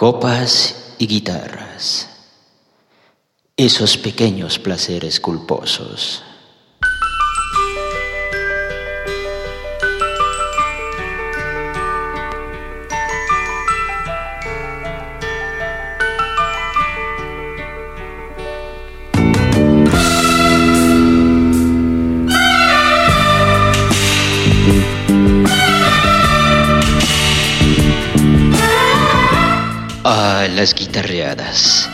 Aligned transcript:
Copas 0.00 0.94
y 0.98 1.08
guitarras. 1.08 2.08
Esos 3.56 3.96
pequeños 3.96 4.60
placeres 4.60 5.18
culposos. 5.18 6.22
Las 30.68 30.74
guitarreadas. 30.74 31.88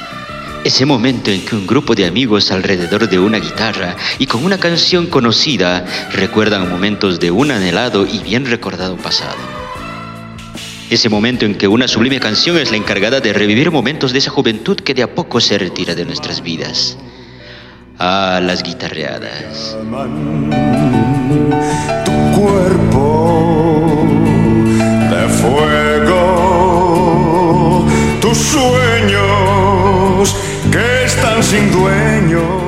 Ese 0.65 0.85
momento 0.85 1.31
en 1.31 1.45
que 1.45 1.55
un 1.55 1.65
grupo 1.65 1.95
de 1.95 2.07
amigos 2.07 2.51
alrededor 2.51 3.09
de 3.09 3.21
una 3.21 3.39
guitarra 3.39 3.95
y 4.19 4.27
con 4.27 4.45
una 4.45 4.59
canción 4.59 5.07
conocida 5.07 5.85
recuerdan 6.13 6.69
momentos 6.69 7.21
de 7.21 7.31
un 7.31 7.53
anhelado 7.53 8.05
y 8.05 8.19
bien 8.19 8.47
recordado 8.47 8.97
pasado. 8.97 9.37
Ese 10.91 11.09
momento 11.09 11.45
en 11.45 11.55
que 11.55 11.69
una 11.69 11.87
sublime 11.87 12.19
canción 12.19 12.59
es 12.59 12.73
la 12.73 12.77
encargada 12.77 13.21
de 13.21 13.33
revivir 13.33 13.71
momentos 13.71 14.13
de 14.13 14.19
esa 14.19 14.31
juventud 14.31 14.77
que 14.77 14.95
de 14.95 15.05
a 15.05 15.15
poco 15.15 15.41
se 15.41 15.57
retira 15.57 15.95
de 15.95 16.05
nuestras 16.05 16.43
vidas. 16.43 16.99
Ah, 17.99 18.41
las 18.43 18.65
guitarreadas. 18.65 19.77
Tu 22.05 22.41
cuerpo 22.41 24.05
de 25.11 25.29
fuego, 25.29 25.84
sueños 28.37 30.37
que 30.71 31.05
están 31.05 31.43
sin 31.43 31.71
dueño. 31.71 32.65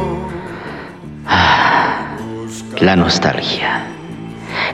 La 2.80 2.94
nostalgia. 2.94 3.86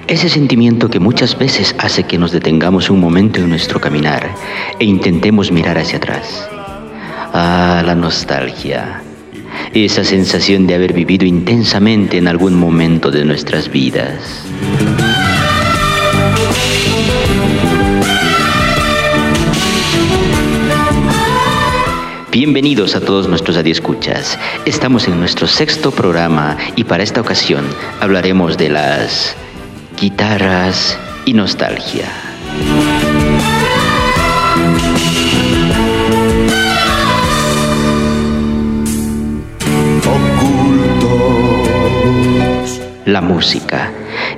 Ese 0.08 0.28
sentimiento 0.28 0.90
que 0.90 0.98
muchas 0.98 1.38
veces 1.38 1.74
hace 1.78 2.02
que 2.02 2.18
nos 2.18 2.32
detengamos 2.32 2.90
un 2.90 3.00
momento 3.00 3.40
en 3.40 3.48
nuestro 3.48 3.80
caminar 3.80 4.28
e 4.78 4.84
intentemos 4.84 5.52
mirar 5.52 5.78
hacia 5.78 5.98
atrás. 5.98 6.48
Ah, 7.32 7.82
la 7.86 7.94
nostalgia. 7.94 9.02
Esa 9.72 10.04
sensación 10.04 10.66
de 10.66 10.74
haber 10.74 10.92
vivido 10.92 11.24
intensamente 11.24 12.18
en 12.18 12.28
algún 12.28 12.54
momento 12.54 13.10
de 13.10 13.24
nuestras 13.24 13.70
vidas. 13.70 14.44
Bienvenidos 22.32 22.96
a 22.96 23.00
todos 23.02 23.28
nuestros 23.28 23.58
adiescuchas. 23.58 24.38
Estamos 24.64 25.06
en 25.06 25.20
nuestro 25.20 25.46
sexto 25.46 25.90
programa 25.90 26.56
y 26.76 26.84
para 26.84 27.02
esta 27.02 27.20
ocasión 27.20 27.66
hablaremos 28.00 28.56
de 28.56 28.70
las 28.70 29.36
guitarras 30.00 30.98
y 31.26 31.34
nostalgia. 31.34 32.10
Ocultos. 40.06 41.60
La 43.04 43.20
música. 43.20 43.92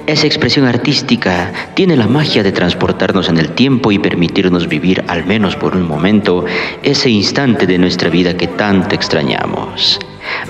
Esa 0.07 0.27
expresión 0.27 0.67
artística 0.67 1.51
tiene 1.75 1.97
la 1.97 2.07
magia 2.07 2.43
de 2.43 2.53
transportarnos 2.53 3.31
en 3.31 3.39
el 3.39 3.53
tiempo 3.53 3.91
y 3.91 3.99
permitirnos 3.99 4.69
vivir, 4.69 5.03
al 5.09 5.25
menos 5.25 5.57
por 5.57 5.75
un 5.75 5.89
momento, 5.89 6.45
ese 6.83 7.09
instante 7.09 7.67
de 7.67 7.79
nuestra 7.79 8.11
vida 8.11 8.37
que 8.37 8.47
tanto 8.47 8.95
extrañamos. 8.95 9.99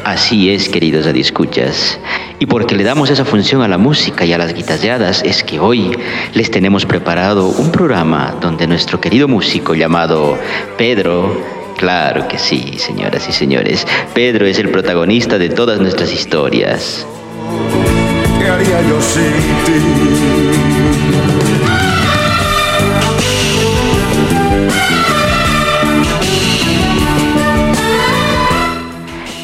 Así 0.04 0.50
es, 0.50 0.68
queridos 0.68 1.06
adiescuchas. 1.06 2.00
Y 2.40 2.46
porque 2.46 2.74
le 2.74 2.82
damos 2.82 3.10
esa 3.10 3.24
función 3.24 3.62
a 3.62 3.68
la 3.68 3.78
música 3.78 4.24
y 4.24 4.32
a 4.32 4.38
las 4.38 4.54
guitarreadas, 4.54 5.22
es 5.24 5.44
que 5.44 5.60
hoy 5.60 5.96
les 6.34 6.50
tenemos 6.50 6.84
preparado 6.84 7.46
un 7.46 7.70
programa 7.70 8.34
donde 8.40 8.66
nuestro 8.66 9.00
querido 9.00 9.28
músico 9.28 9.74
llamado 9.76 10.36
Pedro 10.76 11.54
Claro 11.76 12.28
que 12.28 12.38
sí, 12.38 12.74
señoras 12.78 13.28
y 13.28 13.32
señores. 13.32 13.86
Pedro 14.14 14.46
es 14.46 14.58
el 14.58 14.70
protagonista 14.70 15.38
de 15.38 15.48
todas 15.48 15.80
nuestras 15.80 16.12
historias. 16.12 17.06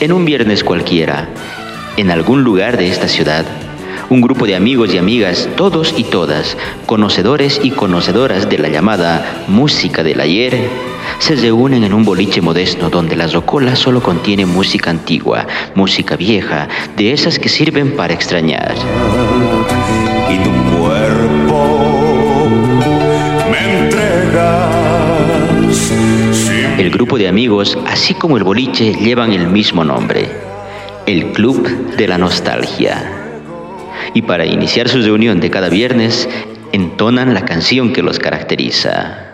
En 0.01 0.13
un 0.13 0.25
viernes 0.25 0.65
cualquiera, 0.65 1.29
en 1.97 2.11
algún 2.11 2.43
lugar 2.43 2.77
de 2.77 2.89
esta 2.89 3.09
ciudad, 3.09 3.45
un 4.09 4.21
grupo 4.21 4.47
de 4.47 4.57
amigos 4.57 4.95
y 4.95 4.99
amigas, 4.99 5.49
todos 5.57 5.95
y 5.97 6.05
todas, 6.05 6.57
conocedores 6.87 7.61
y 7.63 7.71
conocedoras 7.71 8.49
de 8.49 8.59
la 8.59 8.69
llamada 8.69 9.45
música 9.47 10.03
del 10.03 10.21
ayer, 10.21 10.69
se 11.19 11.35
reúnen 11.37 11.85
en 11.85 11.93
un 11.93 12.05
boliche 12.05 12.41
modesto 12.41 12.91
donde 12.91 13.17
la 13.17 13.27
rocola 13.27 13.77
solo 13.77 14.03
contiene 14.03 14.47
música 14.47 14.91
antigua, 14.91 15.47
música 15.75 16.17
vieja, 16.17 16.69
de 16.97 17.13
esas 17.13 17.39
que 17.39 17.49
sirven 17.49 17.97
para 17.97 18.15
extrañar. 18.15 18.75
Y 20.31 20.39
tu 20.39 20.51
cuerpo 20.77 22.49
me 23.51 23.81
entregas 23.81 24.81
El 26.79 26.91
grupo 26.91 27.19
de 27.19 27.29
amigos, 27.29 27.77
así 27.87 28.15
como 28.15 28.37
el 28.37 28.45
boliche, 28.45 28.95
llevan 28.95 29.33
el 29.33 29.49
mismo 29.49 29.85
nombre, 29.85 30.29
el 31.07 31.33
Club 31.33 31.69
de 31.97 32.09
la 32.09 32.17
Nostalgia. 32.19 33.21
Y 34.15 34.23
para 34.23 34.47
iniciar 34.47 34.89
su 34.89 35.03
reunión 35.03 35.41
de 35.41 35.51
cada 35.51 35.69
viernes, 35.69 36.29
entonan 36.73 37.35
la 37.35 37.45
canción 37.45 37.93
que 37.93 38.03
los 38.03 38.19
caracteriza. 38.19 39.30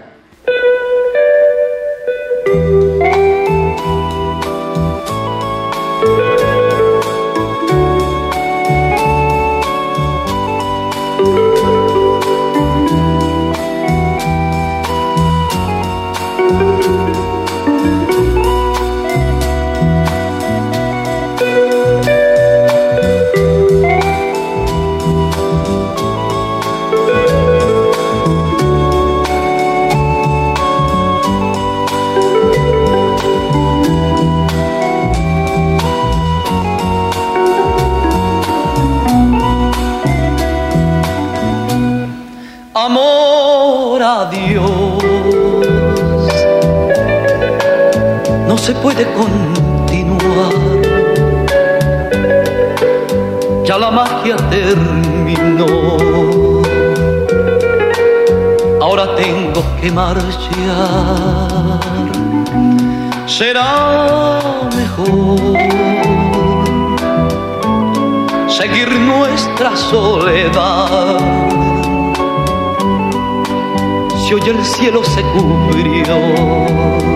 Puede 48.96 49.12
continuar. 49.12 50.54
Ya 53.66 53.76
la 53.76 53.90
magia 53.90 54.36
terminó. 54.48 55.66
Ahora 58.80 59.14
tengo 59.16 59.62
que 59.82 59.92
marchar. 59.92 60.30
Será 63.26 64.70
mejor 64.74 65.58
seguir 68.48 68.90
nuestra 68.98 69.76
soledad 69.76 71.18
si 74.26 74.32
hoy 74.32 74.48
el 74.48 74.64
cielo 74.64 75.04
se 75.04 75.20
cubrió. 75.34 77.15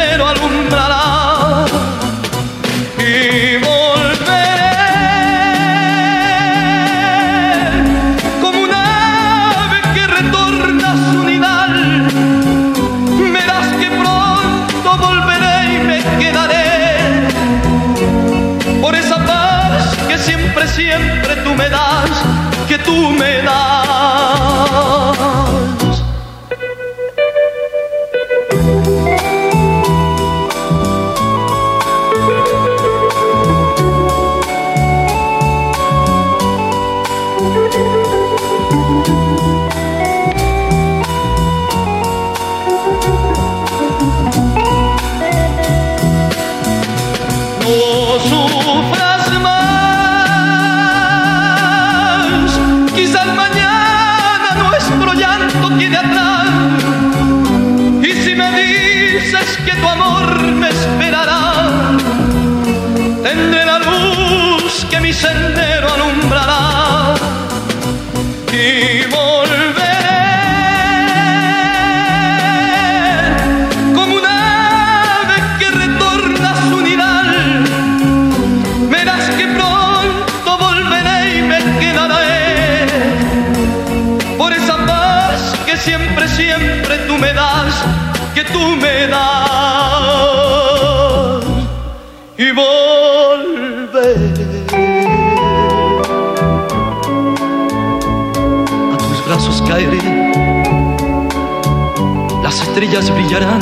estrellas 102.71 103.11
brillarán. 103.13 103.59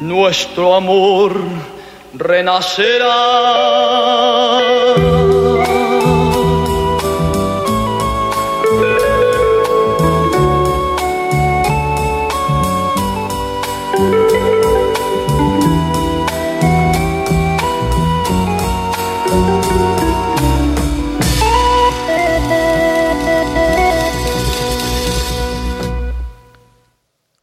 Nuestro 0.00 0.76
amor 0.76 1.32
renacerá. 2.14 3.73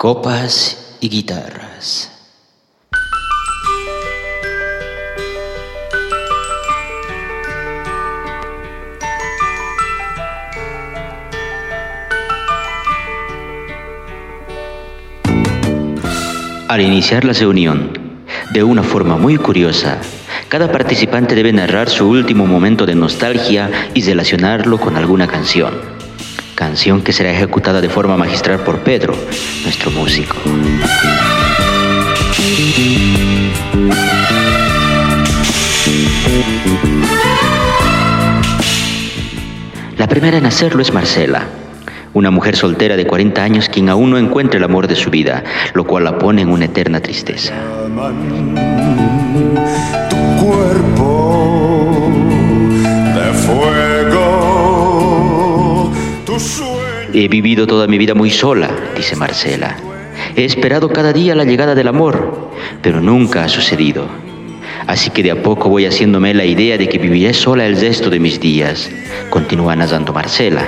Copas 0.02 0.98
y 1.00 1.10
guitarras. 1.10 2.12
Al 16.68 16.82
iniciar 16.82 17.24
la 17.24 17.34
reunión, 17.34 17.92
de 18.52 18.64
una 18.64 18.82
forma 18.82 19.18
muy 19.18 19.38
curiosa, 19.38 20.00
cada 20.50 20.72
participante 20.72 21.36
debe 21.36 21.54
narrar 21.54 21.92
su 21.92 22.10
último 22.10 22.48
momento 22.48 22.88
de 22.88 22.96
nostalgia 22.96 23.70
y 23.94 24.02
relacionarlo 24.02 24.80
con 24.80 24.98
alguna 24.98 25.28
canción 25.28 26.01
canción 26.62 27.02
que 27.02 27.12
será 27.12 27.32
ejecutada 27.32 27.82
de 27.82 27.90
forma 27.90 28.16
magistral 28.18 28.60
por 28.60 28.82
Pedro, 28.82 29.16
nuestro 29.64 29.90
músico. 29.90 30.36
La 39.98 40.08
primera 40.08 40.38
en 40.38 40.46
hacerlo 40.46 40.84
es 40.84 40.94
Marcela, 40.94 41.48
una 42.14 42.30
mujer 42.30 42.56
soltera 42.56 42.96
de 42.96 43.08
40 43.08 43.42
años 43.42 43.68
quien 43.68 43.90
aún 43.90 44.12
no 44.12 44.20
encuentra 44.20 44.60
el 44.60 44.64
amor 44.64 44.88
de 44.88 44.96
su 44.96 45.10
vida, 45.10 45.44
lo 45.74 45.86
cual 45.86 46.04
la 46.04 46.20
pone 46.20 46.44
en 46.44 46.50
una 46.50 46.66
eterna 46.66 47.00
tristeza. 47.00 47.56
Tu 50.12 50.46
cuerpo 50.46 51.41
He 57.14 57.28
vivido 57.28 57.68
toda 57.68 57.88
mi 57.88 57.98
vida 57.98 58.14
muy 58.14 58.30
sola, 58.30 58.70
dice 58.96 59.18
Marcela. 59.18 59.76
He 60.36 60.46
esperado 60.46 60.90
cada 60.90 61.12
día 61.12 61.36
la 61.36 61.44
llegada 61.44 61.76
del 61.76 61.90
amor, 61.90 62.52
pero 62.82 63.02
nunca 63.02 63.44
ha 63.44 63.50
sucedido. 63.50 64.08
Así 64.88 65.10
que 65.10 65.22
de 65.22 65.32
a 65.32 65.44
poco 65.44 65.68
voy 65.68 65.86
haciéndome 65.86 66.34
la 66.34 66.46
idea 66.46 66.78
de 66.78 66.88
que 66.88 66.98
viviré 66.98 67.34
sola 67.34 67.66
el 67.66 67.80
resto 67.80 68.10
de 68.10 68.20
mis 68.20 68.40
días, 68.40 68.90
continúa 69.30 69.76
narrando 69.76 70.14
Marcela. 70.14 70.66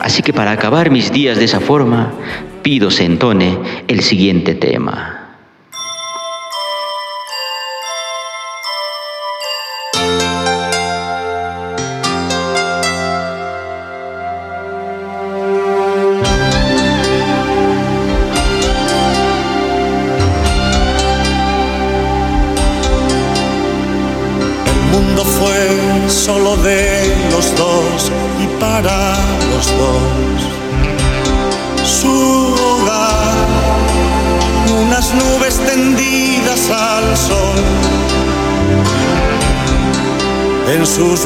Así 0.00 0.22
que 0.22 0.32
para 0.32 0.52
acabar 0.52 0.90
mis 0.90 1.12
días 1.12 1.38
de 1.38 1.44
esa 1.46 1.60
forma, 1.60 2.12
pido 2.62 2.90
se 2.90 3.04
entone 3.04 3.58
el 3.88 4.00
siguiente 4.02 4.54
tema. 4.54 5.23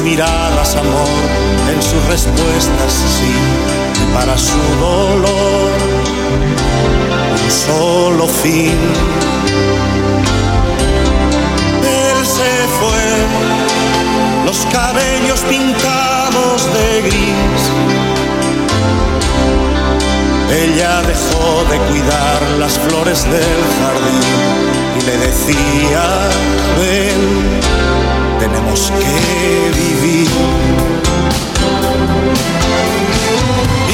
Miradas 0.01 0.75
amor, 0.75 1.21
en 1.73 1.81
sus 1.81 2.03
respuestas 2.05 2.93
sí, 3.17 3.33
para 4.13 4.37
su 4.37 4.57
dolor 4.79 5.69
un 7.43 7.51
solo 7.51 8.27
fin. 8.27 8.77
Él 11.81 12.25
se 12.25 12.67
fue, 12.79 13.07
los 14.45 14.65
cabellos 14.71 15.41
pintados 15.41 16.69
de 16.73 17.01
gris. 17.01 17.61
Ella 20.51 21.01
dejó 21.03 21.63
de 21.71 21.77
cuidar 21.89 22.41
las 22.59 22.77
flores 22.79 23.23
del 23.23 23.61
jardín 23.79 24.99
y 24.99 25.05
le 25.05 25.17
decía, 25.17 26.03
ven 26.79 28.08
tenemos 28.39 28.91
que 28.91 29.71
vivir. 29.77 30.29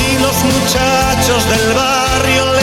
Y 0.05 0.21
los 0.21 0.37
muchachos 0.43 1.49
del 1.49 1.73
barrio 1.73 2.54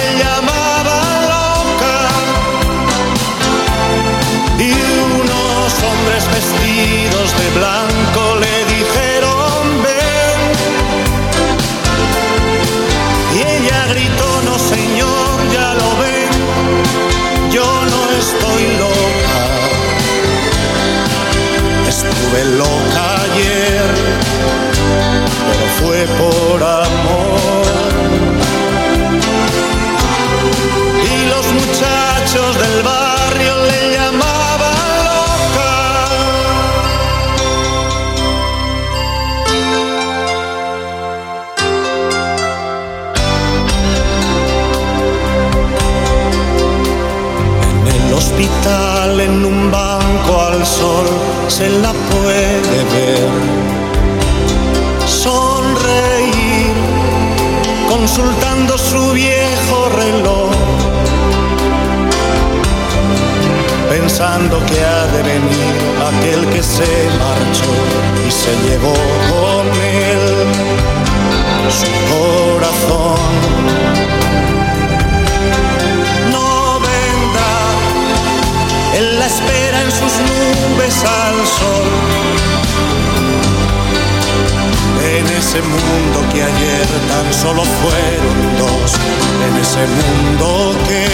ese 89.83 89.93
mundo 89.97 90.75
que 90.87 91.05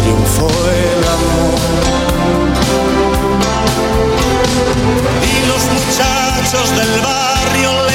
triunfó 0.00 0.48
el 0.48 1.02
amor. 1.16 1.54
Y 5.22 5.46
los 5.46 5.62
muchachos 5.76 6.66
del 6.76 7.00
barrio 7.02 7.85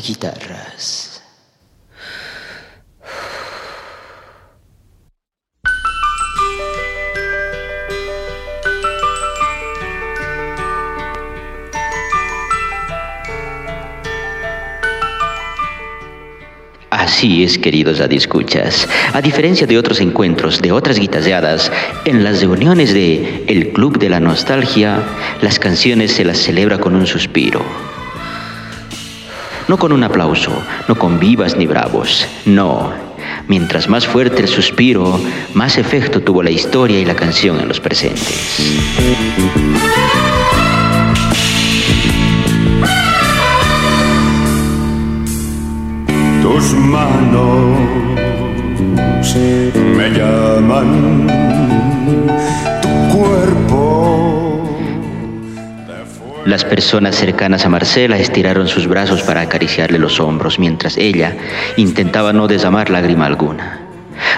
guitarras. 0.00 1.22
Así 16.90 17.44
es, 17.44 17.58
queridos 17.58 17.98
radioescuchas. 17.98 18.88
A 19.12 19.20
diferencia 19.20 19.66
de 19.66 19.76
otros 19.76 20.00
encuentros, 20.00 20.62
de 20.62 20.72
otras 20.72 20.98
guitarreadas, 20.98 21.70
en 22.04 22.24
las 22.24 22.40
reuniones 22.40 22.94
de 22.94 23.44
El 23.46 23.72
Club 23.72 23.98
de 23.98 24.08
la 24.08 24.20
Nostalgia, 24.20 25.02
las 25.42 25.58
canciones 25.58 26.12
se 26.12 26.24
las 26.24 26.38
celebra 26.38 26.78
con 26.78 26.94
un 26.94 27.06
suspiro. 27.06 27.89
No 29.70 29.78
con 29.78 29.92
un 29.92 30.02
aplauso, 30.02 30.50
no 30.88 30.96
con 30.96 31.20
vivas 31.20 31.56
ni 31.56 31.68
bravos, 31.68 32.26
no. 32.44 32.90
Mientras 33.46 33.88
más 33.88 34.04
fuerte 34.04 34.42
el 34.42 34.48
suspiro, 34.48 35.20
más 35.54 35.78
efecto 35.78 36.20
tuvo 36.22 36.42
la 36.42 36.50
historia 36.50 36.98
y 36.98 37.04
la 37.04 37.14
canción 37.14 37.60
en 37.60 37.68
los 37.68 37.78
presentes. 37.78 38.58
Tus 46.42 46.72
manos 46.72 47.78
me 49.96 50.10
llaman, 50.10 51.28
tu 52.82 53.16
cuerpo. 53.16 53.49
Las 56.44 56.64
personas 56.64 57.16
cercanas 57.16 57.66
a 57.66 57.68
Marcela 57.68 58.18
estiraron 58.18 58.66
sus 58.66 58.86
brazos 58.86 59.22
para 59.22 59.42
acariciarle 59.42 59.98
los 59.98 60.20
hombros 60.20 60.58
mientras 60.58 60.96
ella 60.96 61.36
intentaba 61.76 62.32
no 62.32 62.48
desamar 62.48 62.88
lágrima 62.88 63.26
alguna. 63.26 63.80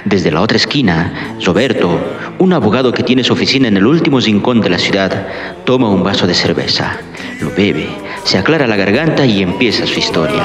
Desde 0.04 0.32
la 0.32 0.40
otra 0.40 0.56
esquina, 0.56 1.36
Roberto, 1.44 2.00
un 2.38 2.52
abogado 2.52 2.92
que 2.92 3.04
tiene 3.04 3.22
su 3.22 3.32
oficina 3.32 3.68
en 3.68 3.76
el 3.76 3.86
último 3.86 4.18
rincón 4.18 4.60
de 4.60 4.70
la 4.70 4.78
ciudad, 4.78 5.28
toma 5.64 5.88
un 5.90 6.02
vaso 6.02 6.26
de 6.26 6.34
cerveza, 6.34 6.98
lo 7.40 7.50
bebe, 7.50 7.88
se 8.24 8.36
aclara 8.36 8.66
la 8.66 8.76
garganta 8.76 9.24
y 9.24 9.42
empieza 9.42 9.86
su 9.86 9.98
historia. 10.00 10.42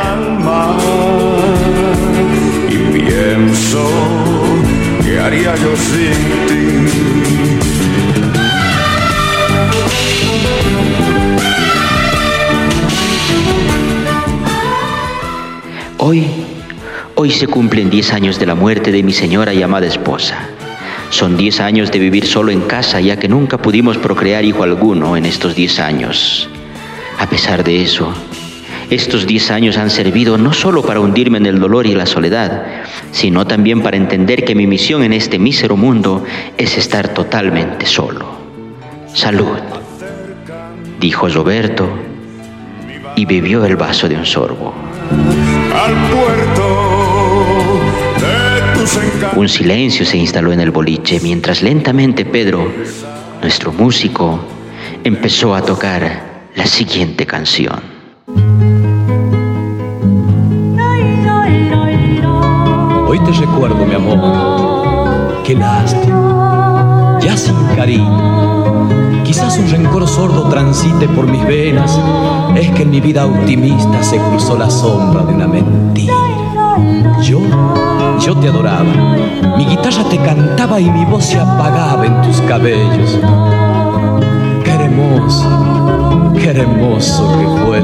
Hoy, 15.99 16.27
hoy 17.15 17.31
se 17.31 17.47
cumplen 17.47 17.89
10 17.89 18.13
años 18.13 18.37
de 18.37 18.45
la 18.45 18.53
muerte 18.53 18.91
de 18.91 19.01
mi 19.01 19.13
señora 19.13 19.51
y 19.55 19.63
amada 19.63 19.87
esposa. 19.87 20.47
Son 21.09 21.35
10 21.35 21.59
años 21.59 21.91
de 21.91 21.97
vivir 21.97 22.27
solo 22.27 22.51
en 22.51 22.61
casa 22.61 23.01
ya 23.01 23.17
que 23.17 23.27
nunca 23.27 23.57
pudimos 23.57 23.97
procrear 23.97 24.45
hijo 24.45 24.61
alguno 24.61 25.17
en 25.17 25.25
estos 25.25 25.55
10 25.55 25.79
años. 25.79 26.49
A 27.17 27.27
pesar 27.27 27.63
de 27.63 27.81
eso, 27.81 28.13
estos 28.91 29.25
10 29.25 29.49
años 29.49 29.77
han 29.77 29.89
servido 29.89 30.37
no 30.37 30.53
solo 30.53 30.83
para 30.83 30.99
hundirme 30.99 31.39
en 31.39 31.47
el 31.47 31.59
dolor 31.59 31.87
y 31.87 31.95
la 31.95 32.05
soledad, 32.05 32.63
sino 33.11 33.47
también 33.47 33.81
para 33.81 33.97
entender 33.97 34.45
que 34.45 34.53
mi 34.53 34.67
misión 34.67 35.01
en 35.01 35.13
este 35.13 35.39
mísero 35.39 35.77
mundo 35.77 36.23
es 36.59 36.77
estar 36.77 37.07
totalmente 37.07 37.87
solo. 37.87 38.37
Salud, 39.15 39.57
dijo 40.99 41.27
Roberto 41.27 41.89
y 43.15 43.25
bebió 43.25 43.65
el 43.65 43.77
vaso 43.77 44.07
de 44.07 44.15
un 44.15 44.27
sorbo. 44.27 44.75
Al 45.73 45.95
puerto 46.09 47.79
de 48.19 48.79
tus 48.79 48.97
encantos. 48.97 49.37
Un 49.37 49.49
silencio 49.49 50.05
se 50.05 50.17
instaló 50.17 50.51
en 50.51 50.59
el 50.59 50.71
boliche 50.71 51.19
mientras 51.21 51.61
lentamente 51.61 52.25
Pedro, 52.25 52.71
nuestro 53.41 53.71
músico, 53.71 54.39
empezó 55.03 55.55
a 55.55 55.61
tocar 55.61 56.47
la 56.55 56.65
siguiente 56.65 57.25
canción. 57.25 57.97
Hoy 63.07 63.19
te 63.19 63.31
recuerdo, 63.31 63.85
mi 63.85 63.95
amor. 63.95 65.43
Qué 65.45 65.55
lástima. 65.55 67.19
Ya 67.21 67.37
sin 67.37 67.55
cariño. 67.75 68.46
Quizás 69.27 69.57
un 69.57 69.69
rencor 69.69 70.07
sordo 70.07 70.47
transite 70.47 71.05
por 71.09 71.27
mis 71.27 71.45
venas. 71.45 71.99
Es 72.55 72.69
que 72.71 72.83
en 72.83 72.91
mi 72.91 73.01
vida 73.01 73.25
optimista 73.25 74.01
se 74.01 74.17
cruzó 74.17 74.57
la 74.57 74.69
sombra 74.69 75.23
de 75.23 75.33
una 75.33 75.49
mentira. 75.49 76.13
Yo, 77.21 77.41
yo 78.21 78.37
te 78.37 78.47
adoraba. 78.47 78.85
Mi 79.57 79.65
guitarra 79.65 80.05
te 80.09 80.17
cantaba 80.17 80.79
y 80.79 80.89
mi 80.89 81.03
voz 81.03 81.25
se 81.25 81.37
apagaba 81.37 82.05
en 82.05 82.21
tus 82.21 82.39
cabellos. 82.41 83.19
Qué 84.63 84.71
hermoso, 84.71 85.49
qué 86.35 86.51
hermoso 86.51 87.37
que 87.37 87.47
fue 87.65 87.81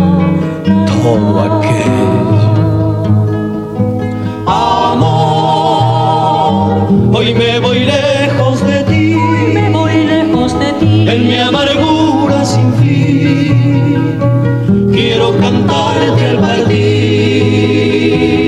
todo 0.85 1.41
aquello. 1.41 1.83
Amor, 4.47 5.77
hoy 7.13 7.33
me 7.33 7.59
voy 7.59 7.79
lejos 7.79 8.65
de 8.65 8.82
en 11.07 11.27
mi 11.27 11.37
amargura 11.37 12.45
sin 12.45 12.73
fin. 12.75 14.17
Quiero 14.91 15.37
cantarte 15.37 16.25
al 16.25 16.39
partir. 16.39 18.42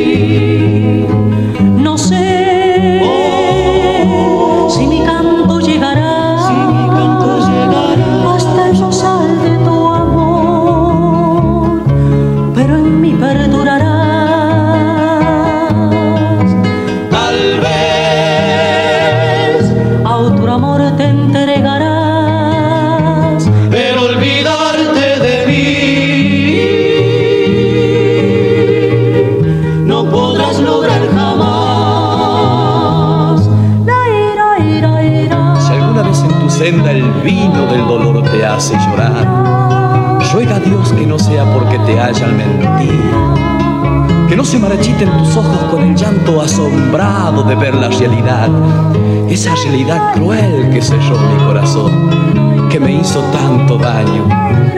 Realidad 49.75 50.13
cruel 50.13 50.69
que 50.71 50.81
selló 50.81 51.17
mi 51.17 51.43
corazón. 51.45 52.69
Que 52.69 52.79
me 52.79 52.93
hizo 52.93 53.19
tanto 53.31 53.77
daño. 53.77 54.25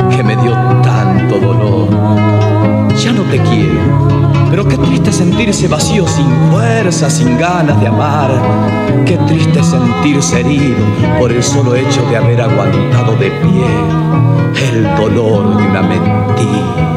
Que 0.10 0.24
me 0.24 0.36
dio 0.38 0.54
tanto 0.82 1.38
dolor. 1.40 1.88
Ya 2.98 3.12
no 3.12 3.22
te 3.24 3.40
quiero 3.40 4.18
pero 4.50 4.66
qué 4.66 4.78
triste 4.78 5.12
sentirse 5.12 5.68
vacío, 5.68 6.08
sin 6.08 6.26
fuerza, 6.50 7.10
sin 7.10 7.38
ganas 7.38 7.80
de 7.82 7.88
amar. 7.88 8.32
Qué 9.06 9.18
triste 9.28 9.62
sentirse 9.62 10.40
herido 10.40 10.78
por 11.20 11.34
el 11.34 11.44
solo 11.44 11.76
hecho 11.76 12.02
de 12.10 12.16
haber 12.16 12.42
aguantado 12.42 13.18
de 13.18 13.30
pie 13.30 14.72
el 14.72 14.84
dolor 14.96 15.58
de 15.58 15.68
una 15.68 15.82
mentira. 15.82 16.97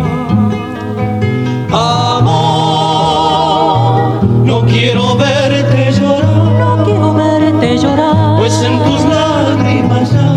En 8.63 8.83
tus 8.85 9.05
lágrimas 9.05 10.13
ya 10.13 10.30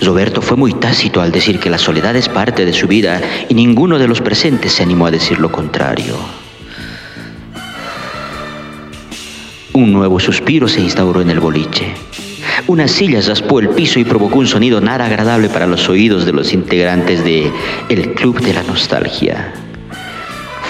Roberto 0.00 0.42
fue 0.42 0.56
muy 0.56 0.72
tácito 0.74 1.20
al 1.20 1.32
decir 1.32 1.58
que 1.58 1.70
la 1.70 1.78
soledad 1.78 2.16
es 2.16 2.28
parte 2.28 2.64
de 2.64 2.72
su 2.72 2.86
vida 2.86 3.20
y 3.48 3.54
ninguno 3.54 3.98
de 3.98 4.08
los 4.08 4.20
presentes 4.20 4.72
se 4.72 4.82
animó 4.82 5.06
a 5.06 5.10
decir 5.10 5.38
lo 5.38 5.50
contrario. 5.50 6.16
Un 9.72 9.92
nuevo 9.92 10.20
suspiro 10.20 10.68
se 10.68 10.80
instauró 10.80 11.20
en 11.20 11.30
el 11.30 11.40
boliche. 11.40 11.94
Una 12.66 12.86
silla 12.86 13.20
raspó 13.20 13.58
el 13.60 13.70
piso 13.70 13.98
y 13.98 14.04
provocó 14.04 14.38
un 14.38 14.46
sonido 14.46 14.80
nada 14.80 15.06
agradable 15.06 15.48
para 15.48 15.66
los 15.66 15.88
oídos 15.88 16.24
de 16.24 16.32
los 16.32 16.52
integrantes 16.52 17.24
de 17.24 17.50
El 17.88 18.12
Club 18.14 18.40
de 18.40 18.54
la 18.54 18.62
Nostalgia. 18.62 19.52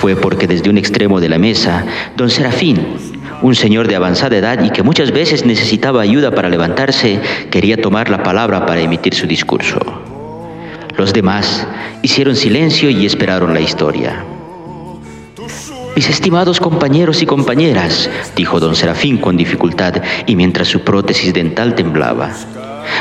Fue 0.01 0.17
porque 0.17 0.47
desde 0.47 0.71
un 0.71 0.79
extremo 0.79 1.21
de 1.21 1.29
la 1.29 1.39
mesa, 1.39 1.85
don 2.17 2.31
Serafín, 2.31 3.12
un 3.43 3.55
señor 3.55 3.89
de 3.89 3.97
avanzada 3.97 4.37
edad 4.37 4.63
y 4.63 4.71
que 4.71 4.83
muchas 4.83 5.11
veces 5.11 5.45
necesitaba 5.45 6.03
ayuda 6.03 6.31
para 6.31 6.49
levantarse, 6.49 7.21
quería 7.51 7.81
tomar 7.81 8.09
la 8.09 8.23
palabra 8.23 8.65
para 8.67 8.81
emitir 8.81 9.15
su 9.15 9.27
discurso. 9.27 9.79
Los 10.97 11.13
demás 11.13 11.67
hicieron 12.03 12.37
silencio 12.37 12.91
y 12.91 13.07
esperaron 13.07 13.53
la 13.55 13.61
historia. 13.61 14.25
Mis 15.97 16.09
estimados 16.09 16.61
compañeros 16.61 17.23
y 17.23 17.27
compañeras, 17.27 18.09
dijo 18.35 18.61
don 18.61 18.75
Serafín 18.75 19.19
con 19.19 19.37
dificultad 19.37 20.03
y 20.27 20.37
mientras 20.37 20.69
su 20.69 20.81
prótesis 20.81 21.35
dental 21.35 21.75
temblaba. 21.75 22.31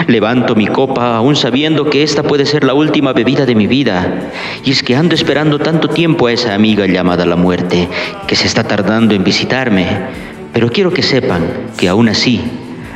Levanto 0.08 0.56
mi 0.56 0.68
copa 0.68 1.16
aún 1.16 1.36
sabiendo 1.36 1.90
que 1.90 2.04
esta 2.04 2.24
puede 2.24 2.46
ser 2.46 2.64
la 2.64 2.74
última 2.74 3.14
bebida 3.14 3.46
de 3.46 3.56
mi 3.56 3.68
vida. 3.68 4.30
Y 4.64 4.72
es 4.72 4.84
que 4.84 4.96
ando 4.96 5.16
esperando 5.16 5.60
tanto 5.60 5.88
tiempo 5.88 6.28
a 6.28 6.34
esa 6.34 6.54
amiga 6.54 6.86
llamada 6.86 7.26
la 7.26 7.36
muerte, 7.36 7.88
que 8.28 8.36
se 8.36 8.48
está 8.48 8.64
tardando 8.64 9.16
en 9.16 9.24
visitarme. 9.24 10.31
Pero 10.54 10.70
quiero 10.70 10.92
que 10.92 11.02
sepan 11.02 11.48
que 11.78 11.88
aún 11.88 12.10
así, 12.10 12.42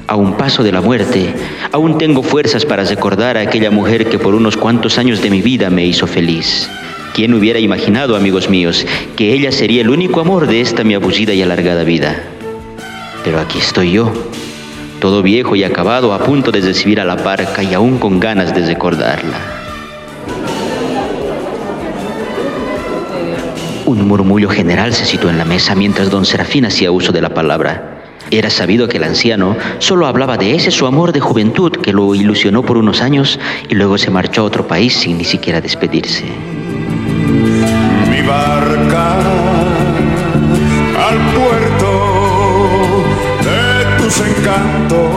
a 0.08 0.16
un 0.16 0.34
paso 0.38 0.64
de 0.64 0.72
la 0.72 0.82
muerte, 0.82 1.34
aún 1.72 1.98
tengo 1.98 2.22
fuerzas 2.22 2.66
para 2.66 2.84
recordar 2.84 3.38
a 3.38 3.42
aquella 3.42 3.72
mujer 3.72 4.10
que 4.10 4.20
por 4.20 4.36
unos 4.36 4.58
cuantos 4.58 4.98
años 4.98 5.22
de 5.22 5.30
mi 5.30 5.42
vida 5.42 5.70
me 5.70 5.86
hizo 5.86 6.06
feliz. 6.06 6.70
¿Quién 7.14 7.34
hubiera 7.34 7.60
imaginado, 7.60 8.16
amigos 8.16 8.50
míos, 8.50 8.86
que 9.16 9.34
ella 9.34 9.52
sería 9.52 9.82
el 9.82 9.90
único 9.90 10.20
amor 10.20 10.48
de 10.48 10.62
esta 10.62 10.84
mi 10.84 10.96
abullida 10.96 11.34
y 11.34 11.42
alargada 11.42 11.84
vida? 11.84 12.24
Pero 13.24 13.40
aquí 13.40 13.60
estoy 13.60 13.94
yo, 13.94 14.12
todo 15.00 15.24
viejo 15.24 15.56
y 15.56 15.64
acabado, 15.64 16.14
a 16.14 16.20
punto 16.20 16.52
de 16.52 16.62
recibir 16.62 17.00
a 17.00 17.06
la 17.06 17.18
parca 17.18 17.64
y 17.64 17.74
aún 17.74 18.00
con 18.00 18.20
ganas 18.20 18.54
de 18.54 18.66
recordarla. 18.66 19.65
Un 23.86 24.08
murmullo 24.08 24.50
general 24.50 24.94
se 24.94 25.06
situó 25.06 25.30
en 25.30 25.38
la 25.38 25.46
mesa 25.46 25.76
mientras 25.76 26.10
don 26.10 26.26
Serafín 26.26 26.66
hacía 26.66 26.92
uso 26.92 27.12
de 27.12 27.22
la 27.22 27.34
palabra. 27.36 28.02
Era 28.32 28.50
sabido 28.50 28.88
que 28.88 28.98
el 28.98 29.04
anciano 29.04 29.56
solo 29.78 30.08
hablaba 30.08 30.38
de 30.38 30.56
ese 30.56 30.72
su 30.72 30.88
amor 30.88 31.14
de 31.14 31.20
juventud 31.20 31.72
que 31.72 31.94
lo 31.94 32.16
ilusionó 32.16 32.64
por 32.64 32.78
unos 32.78 33.04
años 33.04 33.40
y 33.70 33.76
luego 33.76 34.00
se 34.00 34.10
marchó 34.10 34.42
a 34.42 34.46
otro 34.46 34.68
país 34.68 34.94
sin 34.94 35.20
ni 35.20 35.24
siquiera 35.24 35.62
despedirse. 35.62 36.26
mi 38.10 38.22
barca 38.24 39.20
al 41.08 41.18
puerto 41.36 43.04
de 43.44 44.04
tus 44.04 44.20
encantos. 44.20 45.10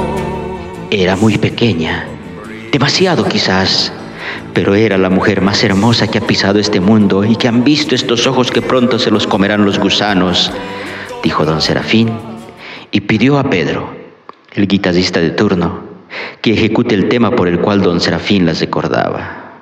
Era 0.90 1.16
muy 1.16 1.38
pequeña, 1.38 2.06
demasiado 2.70 3.24
quizás, 3.24 3.90
pero 4.58 4.74
era 4.74 4.98
la 4.98 5.08
mujer 5.08 5.40
más 5.40 5.62
hermosa 5.62 6.08
que 6.08 6.18
ha 6.18 6.26
pisado 6.26 6.58
este 6.58 6.80
mundo 6.80 7.24
y 7.24 7.36
que 7.36 7.46
han 7.46 7.62
visto 7.62 7.94
estos 7.94 8.26
ojos 8.26 8.50
que 8.50 8.60
pronto 8.60 8.98
se 8.98 9.12
los 9.12 9.24
comerán 9.24 9.64
los 9.64 9.78
gusanos, 9.78 10.50
dijo 11.22 11.44
don 11.44 11.62
Serafín, 11.62 12.10
y 12.90 13.02
pidió 13.02 13.38
a 13.38 13.48
Pedro, 13.48 13.88
el 14.54 14.66
guitarrista 14.66 15.20
de 15.20 15.30
turno, 15.30 15.84
que 16.42 16.54
ejecute 16.54 16.96
el 16.96 17.08
tema 17.08 17.30
por 17.30 17.46
el 17.46 17.60
cual 17.60 17.82
don 17.82 18.00
Serafín 18.00 18.46
las 18.46 18.58
recordaba. 18.58 19.60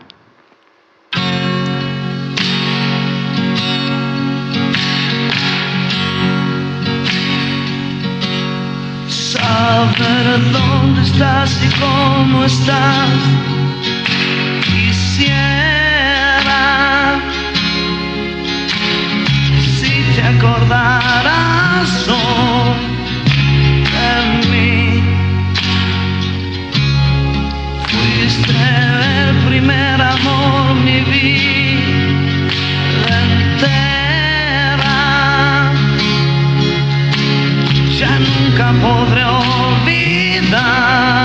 Saber 9.10 10.40
dónde 10.52 11.02
estás 11.02 11.62
y 11.62 11.68
cómo 11.78 12.46
estás. 12.46 13.65
Quisiera 15.16 16.64
si 19.78 19.92
te 20.14 20.22
acordaras 20.22 21.90
hoy 22.06 22.76
de 23.96 24.10
mí. 24.50 25.02
Fuiste 27.88 28.52
el 28.52 29.36
primer 29.48 29.98
amor, 30.02 30.74
mi 30.84 31.00
vida 31.00 31.56
entera 33.22 34.98
ya 37.98 38.12
nunca 38.18 38.66
podré 38.82 39.24
olvidarme 39.24 41.15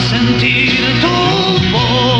sentir 0.00 1.00
tu 1.00 1.14
voz 1.72 2.13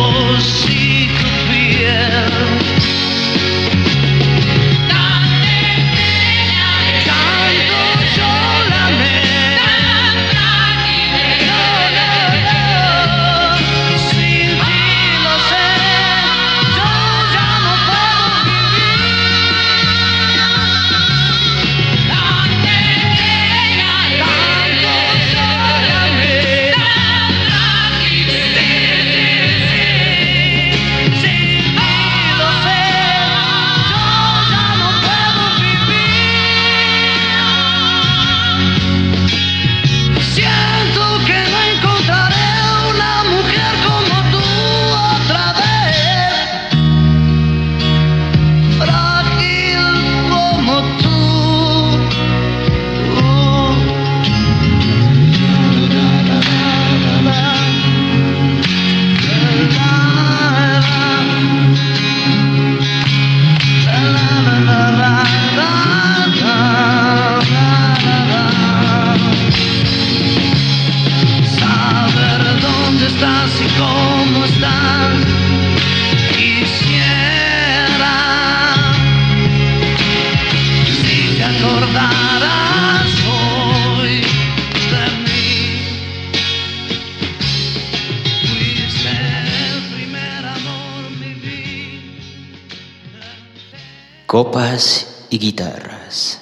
Copas 94.45 95.27
y 95.31 95.39
guitarras. 95.39 96.39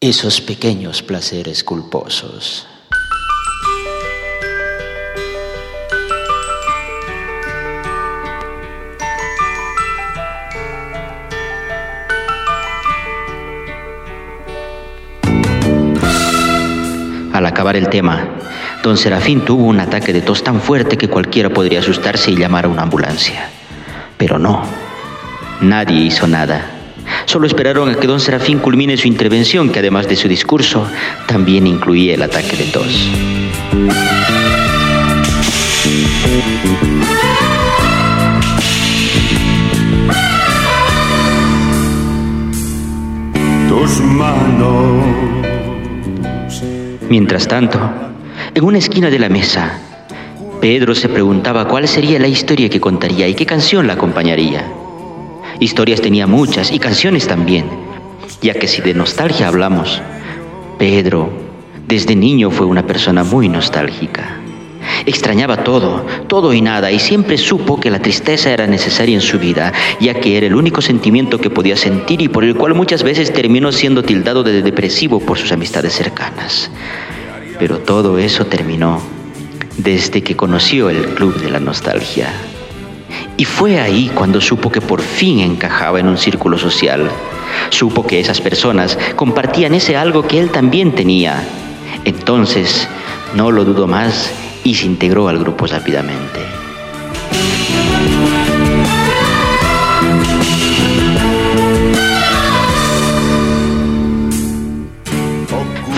Esos 0.00 0.40
pequeños 0.40 1.02
placeres 1.02 1.62
culposos. 1.62 2.66
Al 17.32 17.44
acabar 17.44 17.76
el 17.76 17.90
tema, 17.90 18.30
don 18.82 18.96
Serafín 18.96 19.44
tuvo 19.44 19.64
un 19.64 19.78
ataque 19.78 20.14
de 20.14 20.22
tos 20.22 20.42
tan 20.42 20.62
fuerte 20.62 20.96
que 20.96 21.10
cualquiera 21.10 21.50
podría 21.50 21.80
asustarse 21.80 22.30
y 22.30 22.36
llamar 22.36 22.64
a 22.64 22.68
una 22.68 22.82
ambulancia. 22.82 23.50
Pero 24.16 24.38
no, 24.38 24.85
nadie 25.60 26.00
hizo 26.00 26.26
nada. 26.26 26.70
Solo 27.24 27.46
esperaron 27.46 27.88
a 27.88 27.94
que 27.94 28.06
don 28.06 28.20
Serafín 28.20 28.58
culmine 28.58 28.96
su 28.96 29.08
intervención, 29.08 29.70
que 29.70 29.80
además 29.80 30.08
de 30.08 30.16
su 30.16 30.28
discurso, 30.28 30.86
también 31.26 31.66
incluía 31.66 32.14
el 32.14 32.22
ataque 32.22 32.56
de 32.56 32.64
tos. 32.66 33.10
tus 43.68 44.00
manos. 44.00 45.04
Mientras 47.08 47.46
tanto, 47.46 47.78
en 48.54 48.64
una 48.64 48.78
esquina 48.78 49.10
de 49.10 49.18
la 49.18 49.28
mesa, 49.28 49.78
Pedro 50.60 50.94
se 50.94 51.08
preguntaba 51.08 51.68
cuál 51.68 51.86
sería 51.86 52.18
la 52.18 52.26
historia 52.26 52.68
que 52.68 52.80
contaría 52.80 53.28
y 53.28 53.34
qué 53.34 53.46
canción 53.46 53.86
la 53.86 53.92
acompañaría. 53.92 54.85
Historias 55.60 56.00
tenía 56.00 56.26
muchas 56.26 56.70
y 56.70 56.78
canciones 56.78 57.26
también, 57.26 57.66
ya 58.42 58.54
que 58.54 58.68
si 58.68 58.82
de 58.82 58.94
nostalgia 58.94 59.48
hablamos, 59.48 60.02
Pedro 60.78 61.30
desde 61.86 62.16
niño 62.16 62.50
fue 62.50 62.66
una 62.66 62.86
persona 62.86 63.24
muy 63.24 63.48
nostálgica. 63.48 64.40
Extrañaba 65.04 65.64
todo, 65.64 66.04
todo 66.26 66.52
y 66.52 66.60
nada, 66.60 66.90
y 66.90 66.98
siempre 66.98 67.38
supo 67.38 67.78
que 67.80 67.90
la 67.90 68.00
tristeza 68.00 68.50
era 68.50 68.66
necesaria 68.66 69.14
en 69.14 69.20
su 69.20 69.38
vida, 69.38 69.72
ya 70.00 70.14
que 70.14 70.36
era 70.36 70.46
el 70.46 70.54
único 70.54 70.82
sentimiento 70.82 71.38
que 71.38 71.50
podía 71.50 71.76
sentir 71.76 72.20
y 72.20 72.28
por 72.28 72.44
el 72.44 72.54
cual 72.54 72.74
muchas 72.74 73.02
veces 73.02 73.32
terminó 73.32 73.72
siendo 73.72 74.02
tildado 74.02 74.42
de 74.42 74.62
depresivo 74.62 75.20
por 75.20 75.38
sus 75.38 75.52
amistades 75.52 75.94
cercanas. 75.94 76.70
Pero 77.58 77.78
todo 77.78 78.18
eso 78.18 78.46
terminó 78.46 79.00
desde 79.76 80.22
que 80.22 80.36
conoció 80.36 80.90
el 80.90 81.14
Club 81.14 81.40
de 81.40 81.50
la 81.50 81.60
Nostalgia. 81.60 82.32
Y 83.38 83.44
fue 83.44 83.80
ahí 83.80 84.10
cuando 84.14 84.40
supo 84.40 84.70
que 84.70 84.80
por 84.80 85.02
fin 85.02 85.40
encajaba 85.40 86.00
en 86.00 86.08
un 86.08 86.16
círculo 86.16 86.56
social. 86.56 87.10
Supo 87.68 88.06
que 88.06 88.18
esas 88.18 88.40
personas 88.40 88.98
compartían 89.14 89.74
ese 89.74 89.96
algo 89.96 90.26
que 90.26 90.40
él 90.40 90.50
también 90.50 90.92
tenía. 90.92 91.46
Entonces, 92.04 92.88
no 93.34 93.50
lo 93.50 93.64
dudó 93.64 93.86
más 93.86 94.32
y 94.64 94.74
se 94.74 94.86
integró 94.86 95.28
al 95.28 95.38
grupo 95.38 95.66
rápidamente. 95.66 96.40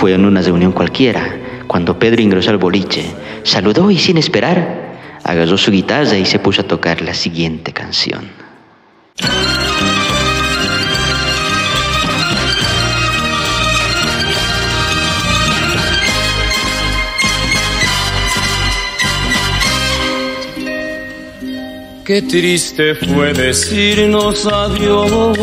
Fue 0.00 0.14
en 0.14 0.24
una 0.24 0.42
reunión 0.42 0.72
cualquiera, 0.72 1.36
cuando 1.66 1.98
Pedro 1.98 2.22
ingresó 2.22 2.50
al 2.50 2.58
boliche, 2.58 3.04
saludó 3.42 3.90
y 3.90 3.98
sin 3.98 4.16
esperar, 4.16 4.87
agarró 5.28 5.58
su 5.58 5.70
guitarra 5.70 6.16
y 6.16 6.24
se 6.24 6.38
puso 6.38 6.62
a 6.62 6.64
tocar 6.64 7.02
la 7.02 7.12
siguiente 7.12 7.72
canción. 7.72 8.30
Qué 22.06 22.22
triste 22.22 22.94
fue 22.94 23.34
decirnos 23.34 24.46
adiós 24.46 25.36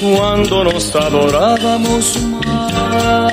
cuando 0.00 0.64
nos 0.64 0.96
adorábamos 0.96 2.18
más. 2.42 3.32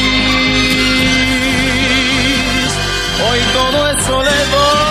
Hoy 3.41 3.53
todo 3.53 3.87
es 3.87 4.03
soledad. 4.03 4.90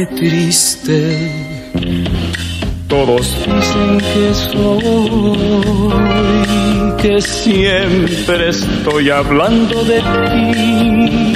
Qué 0.00 0.06
triste. 0.16 1.30
Todos 2.88 3.36
dicen 3.44 3.98
que 3.98 4.32
soy, 4.32 5.36
que 6.96 7.20
siempre 7.20 8.48
estoy 8.48 9.10
hablando 9.10 9.84
de 9.84 10.00
ti. 10.00 11.34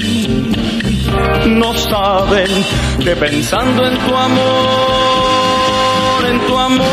No 1.50 1.74
saben 1.74 2.48
que 3.04 3.14
pensando 3.16 3.84
en 3.86 3.98
tu 3.98 4.16
amor, 4.16 4.40
en 6.26 6.40
tu 6.46 6.58
amor, 6.58 6.88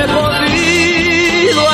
he 0.00 0.08
podido 0.08 1.68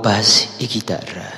Copas 0.00 0.48
y 0.58 0.66
guitarras. 0.66 1.29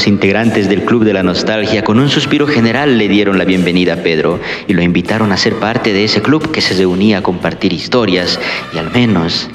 Los 0.00 0.06
integrantes 0.06 0.66
del 0.66 0.86
Club 0.86 1.04
de 1.04 1.12
la 1.12 1.22
Nostalgia 1.22 1.84
con 1.84 1.98
un 1.98 2.08
suspiro 2.08 2.46
general 2.46 2.96
le 2.96 3.06
dieron 3.06 3.36
la 3.36 3.44
bienvenida 3.44 3.92
a 3.92 3.96
Pedro 3.96 4.40
y 4.66 4.72
lo 4.72 4.80
invitaron 4.80 5.30
a 5.30 5.36
ser 5.36 5.56
parte 5.56 5.92
de 5.92 6.04
ese 6.04 6.22
club 6.22 6.50
que 6.50 6.62
se 6.62 6.72
reunía 6.72 7.18
a 7.18 7.22
compartir 7.22 7.74
historias 7.74 8.40
y 8.72 8.78
al 8.78 8.90
menos 8.90 9.50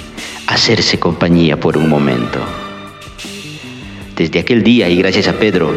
hacerse 0.45 0.99
compañía 0.99 1.59
por 1.59 1.77
un 1.77 1.89
momento. 1.89 2.37
Desde 4.15 4.37
aquel 4.37 4.61
día 4.61 4.87
y 4.87 4.97
gracias 4.97 5.27
a 5.27 5.33
Pedro, 5.33 5.73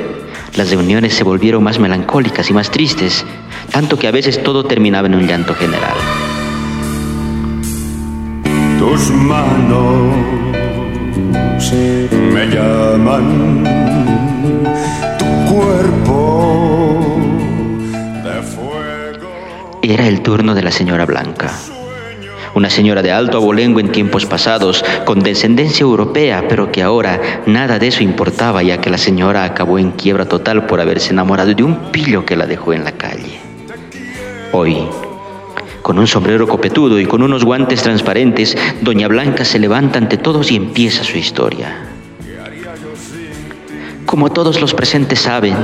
las 0.54 0.68
reuniones 0.68 1.14
se 1.14 1.24
volvieron 1.24 1.62
más 1.62 1.78
melancólicas 1.78 2.50
y 2.50 2.52
más 2.52 2.70
tristes, 2.70 3.24
tanto 3.72 3.98
que 3.98 4.07
a 4.07 4.11
veces 4.11 4.42
todo 4.42 4.64
terminaba 4.64 5.09
en 5.09 5.14
un 5.14 5.26
llanto 5.26 5.54
general. 5.54 5.96
Tus 8.78 9.09
manos 9.12 10.14
me 12.33 12.46
llaman, 12.46 13.64
Era 19.82 20.06
el 20.06 20.20
turno 20.20 20.54
de 20.54 20.62
la 20.62 20.70
señora 20.70 21.06
Blanca. 21.06 21.50
Una 22.54 22.68
señora 22.68 23.02
de 23.02 23.11
alto 23.11 23.38
abolengo 23.38 23.80
en 23.80 23.90
tiempos 23.90 24.26
pasados, 24.26 24.84
con 25.06 25.20
descendencia 25.20 25.84
europea, 25.84 26.44
pero 26.48 26.70
que 26.70 26.82
ahora 26.82 27.42
nada 27.46 27.78
de 27.78 27.88
eso 27.88 28.02
importaba, 28.02 28.62
ya 28.62 28.82
que 28.82 28.90
la 28.90 28.98
señora 28.98 29.44
acabó 29.44 29.78
en 29.78 29.92
quiebra 29.92 30.26
total 30.26 30.66
por 30.66 30.80
haberse 30.80 31.12
enamorado 31.12 31.54
de 31.54 31.62
un 31.62 31.90
pillo 31.90 32.26
que 32.26 32.37
la 32.37 32.46
dejó 32.46 32.74
en 32.74 32.84
la 32.84 32.92
calle. 32.92 33.38
Hoy, 34.52 34.76
con 35.80 35.98
un 35.98 36.06
sombrero 36.06 36.46
copetudo 36.46 37.00
y 37.00 37.06
con 37.06 37.22
unos 37.22 37.44
guantes 37.44 37.82
transparentes, 37.82 38.56
Doña 38.82 39.08
Blanca 39.08 39.44
se 39.46 39.58
levanta 39.58 39.98
ante 39.98 40.18
todos 40.18 40.50
y 40.50 40.56
empieza 40.56 41.04
su 41.04 41.16
historia. 41.16 41.97
Como 44.18 44.33
todos 44.33 44.61
los 44.61 44.74
presentes 44.74 45.20
saben, 45.20 45.54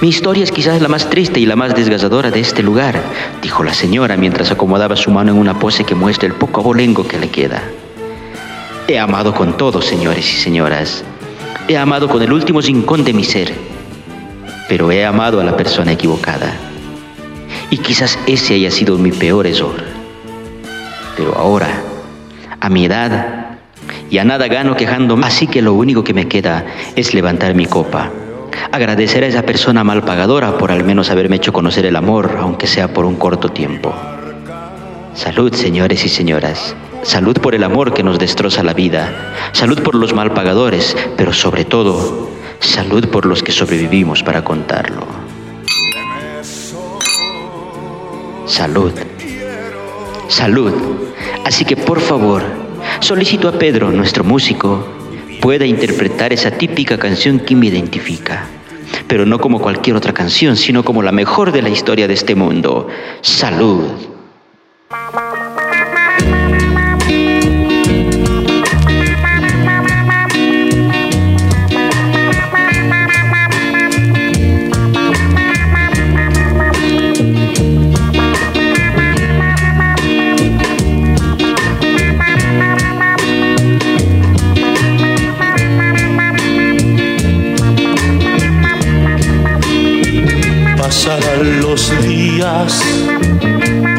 mi 0.00 0.08
historia 0.08 0.42
es 0.42 0.50
quizás 0.50 0.82
la 0.82 0.88
más 0.88 1.08
triste 1.10 1.38
y 1.38 1.46
la 1.46 1.54
más 1.54 1.76
desgarradora 1.76 2.32
de 2.32 2.40
este 2.40 2.60
lugar, 2.60 3.00
dijo 3.40 3.62
la 3.62 3.72
señora 3.72 4.16
mientras 4.16 4.50
acomodaba 4.50 4.96
su 4.96 5.12
mano 5.12 5.30
en 5.30 5.38
una 5.38 5.60
pose 5.60 5.84
que 5.84 5.94
muestra 5.94 6.26
el 6.26 6.34
poco 6.34 6.60
abolengo 6.60 7.06
que 7.06 7.20
le 7.20 7.28
queda. 7.30 7.62
He 8.88 8.98
amado 8.98 9.32
con 9.32 9.56
todo, 9.56 9.80
señores 9.80 10.28
y 10.28 10.38
señoras. 10.38 11.04
He 11.68 11.78
amado 11.78 12.08
con 12.08 12.20
el 12.20 12.32
último 12.32 12.60
rincón 12.60 13.04
de 13.04 13.12
mi 13.12 13.22
ser. 13.22 13.54
Pero 14.68 14.90
he 14.90 15.06
amado 15.06 15.40
a 15.40 15.44
la 15.44 15.56
persona 15.56 15.92
equivocada. 15.92 16.52
Y 17.70 17.76
quizás 17.76 18.18
ese 18.26 18.54
haya 18.54 18.72
sido 18.72 18.98
mi 18.98 19.12
peor 19.12 19.46
error. 19.46 19.84
Pero 21.16 21.32
ahora, 21.36 21.80
a 22.58 22.68
mi 22.70 22.86
edad, 22.86 23.37
ya 24.10 24.24
nada 24.24 24.48
gano 24.48 24.76
quejándome, 24.76 25.26
así 25.26 25.46
que 25.46 25.62
lo 25.62 25.74
único 25.74 26.04
que 26.04 26.14
me 26.14 26.28
queda 26.28 26.64
es 26.96 27.14
levantar 27.14 27.54
mi 27.54 27.66
copa. 27.66 28.10
Agradecer 28.72 29.24
a 29.24 29.26
esa 29.26 29.42
persona 29.42 29.84
mal 29.84 30.02
pagadora 30.02 30.58
por 30.58 30.72
al 30.72 30.84
menos 30.84 31.10
haberme 31.10 31.36
hecho 31.36 31.52
conocer 31.52 31.86
el 31.86 31.96
amor, 31.96 32.36
aunque 32.40 32.66
sea 32.66 32.92
por 32.92 33.04
un 33.04 33.16
corto 33.16 33.50
tiempo. 33.50 33.94
Salud, 35.14 35.52
señores 35.54 36.04
y 36.04 36.08
señoras. 36.08 36.74
Salud 37.02 37.36
por 37.38 37.54
el 37.54 37.64
amor 37.64 37.92
que 37.92 38.02
nos 38.02 38.18
destroza 38.18 38.62
la 38.62 38.74
vida. 38.74 39.34
Salud 39.52 39.82
por 39.82 39.94
los 39.94 40.14
mal 40.14 40.32
pagadores, 40.32 40.96
pero 41.16 41.32
sobre 41.32 41.64
todo, 41.64 42.28
salud 42.60 43.08
por 43.08 43.26
los 43.26 43.42
que 43.42 43.52
sobrevivimos 43.52 44.22
para 44.22 44.42
contarlo. 44.42 45.06
Salud. 48.46 48.92
Salud. 50.28 50.72
Así 51.44 51.64
que 51.64 51.76
por 51.76 52.00
favor, 52.00 52.42
solicito 53.00 53.48
a 53.48 53.52
Pedro, 53.52 53.90
nuestro 53.90 54.24
músico, 54.24 54.86
pueda 55.40 55.64
interpretar 55.64 56.32
esa 56.32 56.50
típica 56.50 56.98
canción 56.98 57.40
que 57.40 57.54
me 57.54 57.66
identifica. 57.66 58.46
Pero 59.06 59.26
no 59.26 59.38
como 59.38 59.60
cualquier 59.60 59.96
otra 59.96 60.12
canción, 60.12 60.56
sino 60.56 60.84
como 60.84 61.02
la 61.02 61.12
mejor 61.12 61.52
de 61.52 61.62
la 61.62 61.68
historia 61.68 62.08
de 62.08 62.14
este 62.14 62.34
mundo. 62.34 62.88
Salud. 63.20 63.84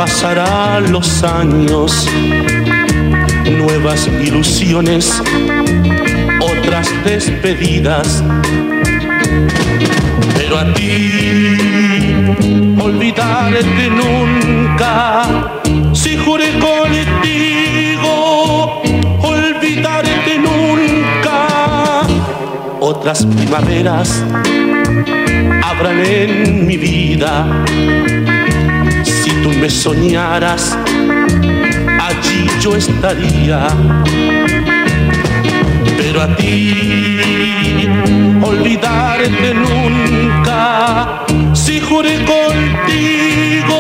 Pasarán 0.10 0.92
los 0.92 1.24
años, 1.24 2.08
nuevas 3.46 4.10
ilusiones, 4.24 5.22
otras 6.42 6.90
despedidas. 7.06 8.24
Pero 10.36 10.58
a 10.58 10.74
ti, 10.74 11.12
olvidarte 12.82 13.90
nunca, 13.92 15.52
si 15.94 16.18
juré 16.18 16.54
contigo, 16.58 18.12
olvidarte 19.22 20.40
nunca. 20.40 22.02
Otras 22.80 23.28
primaveras 23.28 24.26
habrán 25.62 26.00
en 26.00 26.66
mi 26.66 26.78
vida. 26.78 27.46
Me 29.58 29.70
soñaras, 29.70 30.78
allí 32.00 32.48
yo 32.62 32.76
estaría. 32.76 33.68
Pero 35.98 36.22
a 36.22 36.36
ti, 36.36 37.88
olvidarte 38.42 39.54
nunca, 39.54 41.26
si 41.54 41.80
juré 41.80 42.16
contigo, 42.26 43.78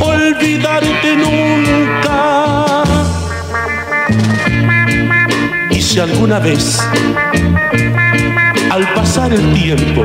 olvidarte 0.00 1.16
nunca. 1.16 2.82
Y 5.70 5.82
si 5.82 5.98
alguna 5.98 6.38
vez 6.38 6.80
al 8.70 8.92
pasar 8.94 9.32
el 9.32 9.52
tiempo, 9.52 10.04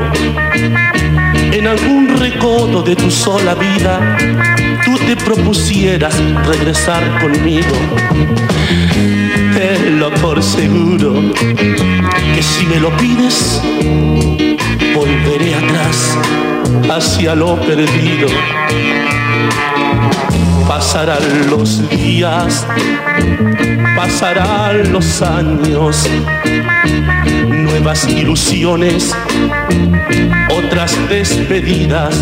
en 1.52 1.66
algún 1.66 2.08
recodo 2.18 2.82
de 2.82 2.96
tu 2.96 3.10
sola 3.10 3.54
vida, 3.54 4.16
tú 4.84 4.96
te 4.98 5.16
propusieras 5.16 6.14
regresar 6.46 7.02
conmigo. 7.20 7.76
Tenlo 9.54 10.10
por 10.14 10.42
seguro 10.42 11.14
que 11.32 12.42
si 12.42 12.66
me 12.66 12.80
lo 12.80 12.90
pides, 12.96 13.60
volveré 14.94 15.54
atrás 15.54 16.16
hacia 16.90 17.34
lo 17.34 17.56
perdido. 17.56 18.28
Pasarán 20.68 21.48
los 21.48 21.88
días, 21.88 22.66
pasarán 23.96 24.92
los 24.92 25.22
años, 25.22 26.08
nuevas 27.48 28.08
ilusiones, 28.08 29.14
otras 30.50 30.96
despedidas. 31.08 32.14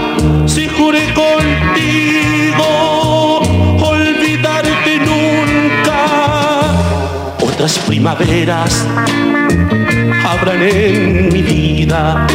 si 0.46 0.68
juré 0.68 1.12
contigo, 1.14 2.64
olvidarte 3.80 4.98
nunca. 5.00 6.04
Otras 7.42 7.78
primaveras 7.80 8.86
habrán 10.24 10.62
en 10.62 11.32
mi 11.32 11.42
vida. 11.42 12.26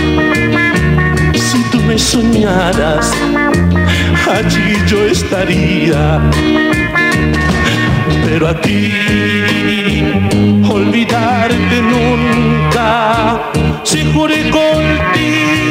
Si 1.34 1.64
tú 1.72 1.80
me 1.82 1.98
soñaras, 1.98 3.12
allí 4.38 4.78
yo 4.88 5.06
estaría. 5.06 6.20
Pero 8.26 8.48
a 8.48 8.62
ti, 8.62 8.92
olvidarte 10.70 11.82
nunca, 11.82 13.40
si 13.84 14.04
juré 14.14 14.50
contigo, 14.50 15.67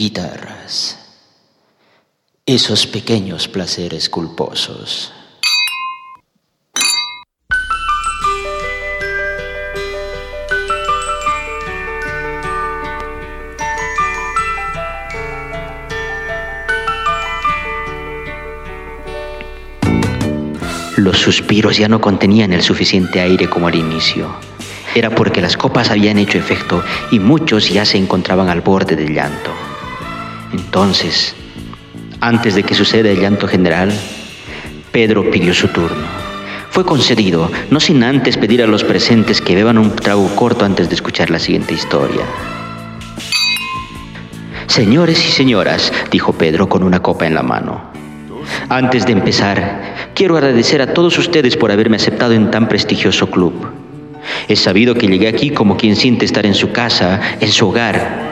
guitarras. 0.00 0.98
Esos 2.46 2.86
pequeños 2.86 3.48
placeres 3.48 4.08
culposos. 4.08 5.12
Los 20.96 21.18
suspiros 21.18 21.76
ya 21.76 21.88
no 21.88 22.00
contenían 22.00 22.54
el 22.54 22.62
suficiente 22.62 23.20
aire 23.20 23.50
como 23.50 23.68
al 23.68 23.74
inicio. 23.74 24.34
Era 24.94 25.10
porque 25.10 25.42
las 25.42 25.58
copas 25.58 25.90
habían 25.90 26.16
hecho 26.16 26.38
efecto 26.38 26.82
y 27.10 27.18
muchos 27.18 27.68
ya 27.68 27.84
se 27.84 27.98
encontraban 27.98 28.48
al 28.48 28.62
borde 28.62 28.96
del 28.96 29.12
llanto. 29.12 29.69
Entonces, 30.52 31.34
antes 32.20 32.54
de 32.54 32.62
que 32.62 32.74
suceda 32.74 33.10
el 33.10 33.20
llanto 33.20 33.46
general, 33.46 33.92
Pedro 34.92 35.30
pidió 35.30 35.54
su 35.54 35.68
turno. 35.68 36.06
Fue 36.70 36.84
concedido, 36.84 37.50
no 37.70 37.80
sin 37.80 38.02
antes 38.02 38.36
pedir 38.36 38.62
a 38.62 38.66
los 38.66 38.84
presentes 38.84 39.40
que 39.40 39.54
beban 39.54 39.78
un 39.78 39.94
trago 39.96 40.28
corto 40.36 40.64
antes 40.64 40.88
de 40.88 40.94
escuchar 40.94 41.30
la 41.30 41.38
siguiente 41.38 41.74
historia. 41.74 42.24
Señores 44.66 45.18
y 45.26 45.32
señoras, 45.32 45.92
dijo 46.12 46.32
Pedro 46.32 46.68
con 46.68 46.84
una 46.84 47.00
copa 47.00 47.26
en 47.26 47.34
la 47.34 47.42
mano. 47.42 47.90
Antes 48.68 49.04
de 49.04 49.12
empezar, 49.12 50.12
quiero 50.14 50.36
agradecer 50.36 50.80
a 50.80 50.94
todos 50.94 51.18
ustedes 51.18 51.56
por 51.56 51.72
haberme 51.72 51.96
aceptado 51.96 52.34
en 52.34 52.50
tan 52.50 52.68
prestigioso 52.68 53.28
club. 53.30 53.52
He 54.48 54.54
sabido 54.54 54.94
que 54.94 55.08
llegué 55.08 55.26
aquí 55.26 55.50
como 55.50 55.76
quien 55.76 55.96
siente 55.96 56.24
estar 56.24 56.46
en 56.46 56.54
su 56.54 56.70
casa, 56.70 57.20
en 57.40 57.50
su 57.50 57.68
hogar. 57.68 58.29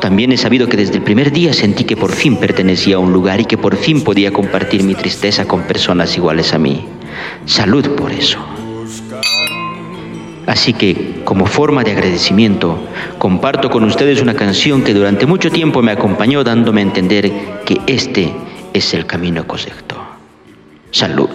También 0.00 0.30
he 0.32 0.36
sabido 0.36 0.68
que 0.68 0.76
desde 0.76 0.96
el 0.96 1.02
primer 1.02 1.32
día 1.32 1.52
sentí 1.52 1.84
que 1.84 1.96
por 1.96 2.12
fin 2.12 2.36
pertenecía 2.36 2.96
a 2.96 3.00
un 3.00 3.12
lugar 3.12 3.40
y 3.40 3.46
que 3.46 3.58
por 3.58 3.76
fin 3.76 4.02
podía 4.02 4.32
compartir 4.32 4.84
mi 4.84 4.94
tristeza 4.94 5.46
con 5.46 5.62
personas 5.62 6.16
iguales 6.16 6.54
a 6.54 6.58
mí. 6.58 6.84
Salud 7.46 7.86
por 7.96 8.12
eso. 8.12 8.38
Así 10.46 10.72
que, 10.72 11.20
como 11.24 11.44
forma 11.44 11.84
de 11.84 11.92
agradecimiento, 11.92 12.78
comparto 13.18 13.68
con 13.68 13.84
ustedes 13.84 14.22
una 14.22 14.34
canción 14.34 14.82
que 14.82 14.94
durante 14.94 15.26
mucho 15.26 15.50
tiempo 15.50 15.82
me 15.82 15.92
acompañó 15.92 16.42
dándome 16.42 16.80
a 16.80 16.84
entender 16.84 17.30
que 17.66 17.78
este 17.86 18.32
es 18.72 18.94
el 18.94 19.04
camino 19.04 19.46
correcto. 19.46 19.96
Salud. 20.90 21.28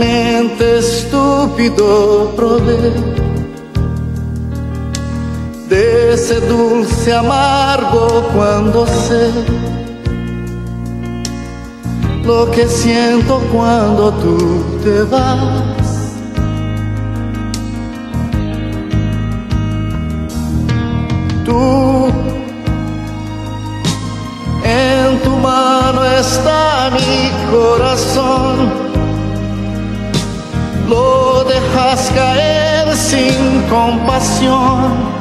Nuevamente 0.00 0.78
estúpido 0.78 2.32
probé 2.34 2.92
de 5.68 6.14
ese 6.14 6.40
dulce 6.40 7.14
amargo 7.14 8.28
cuando 8.34 8.86
sé 8.86 9.30
lo 12.24 12.50
que 12.50 12.66
siento 12.66 13.40
cuando 13.52 14.12
tú 14.12 14.64
te 14.82 15.02
vas. 15.02 16.16
Tú, 21.44 22.08
en 24.64 25.20
tu 25.22 25.30
mano 25.38 26.04
está 26.04 26.90
mi 26.90 27.30
corazón, 27.50 28.89
lo 30.90 31.44
dejas 31.44 32.10
caer 32.14 32.96
sin 32.96 33.62
compasión 33.70 35.20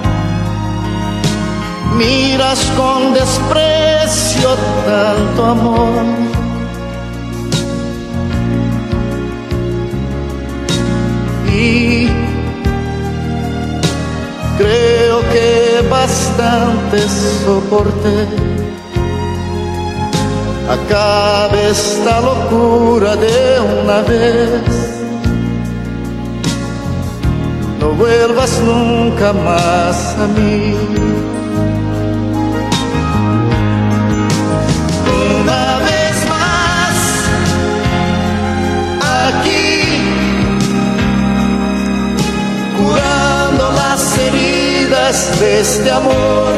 miras 1.99 2.59
con 2.77 3.13
desprecio 3.13 4.49
tanto 4.85 5.45
amor. 5.45 6.05
Y 11.53 12.07
creo 14.57 15.19
que 15.33 15.87
bastante 15.89 16.97
soporté. 17.43 18.27
Acabe 20.77 21.69
esta 21.69 22.21
locura 22.21 23.15
de 23.15 23.59
una 23.81 24.01
vez. 24.01 24.88
No 27.79 27.91
vuelvas 27.91 28.59
nunca 28.61 29.31
más 29.33 30.15
a 30.17 30.27
mí. 30.27 30.75
Una 35.41 35.77
vez 35.87 36.17
más, 36.33 36.95
aquí, 39.27 39.67
curando 42.77 43.71
las 43.71 44.17
heridas 44.17 45.39
de 45.39 45.59
este 45.61 45.89
amor, 45.91 46.53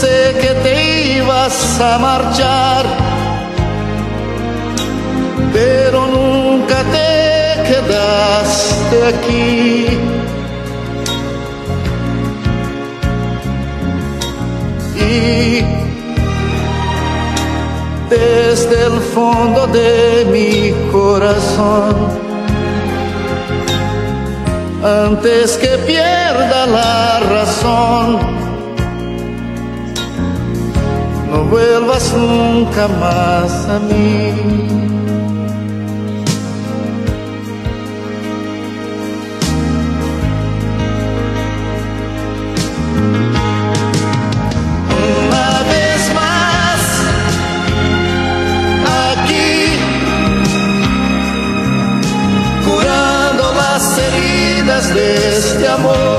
pensé 0.00 0.36
que 0.40 0.54
te 0.62 1.16
ibas 1.16 1.80
a 1.80 1.98
marchar, 1.98 2.84
pero 5.52 6.06
nunca 6.06 6.82
te 6.94 7.62
quedaste 7.68 8.96
aquí. 9.06 9.86
Y 14.94 15.64
desde 18.10 18.86
el 18.86 19.00
fondo 19.14 19.66
de 19.66 20.26
mi 20.30 20.90
corazón, 20.92 21.94
antes 24.84 25.56
que 25.56 25.78
pierda 25.86 26.66
la 26.66 27.20
razón, 27.20 28.37
no 31.38 31.44
vuelvas 31.44 32.12
nunca 32.14 32.88
más 32.88 33.52
a 33.68 33.78
mí. 33.78 34.32
Una 45.26 45.50
vez 45.72 46.02
más, 46.20 46.80
aquí, 49.12 49.52
curando 52.66 53.44
las 53.54 53.84
heridas 54.06 54.94
de 54.94 55.08
este 55.38 55.68
amor, 55.68 56.17